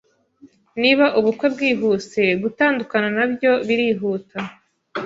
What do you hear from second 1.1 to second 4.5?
ubukwe bwihuse, gutandukana nabyo birihuta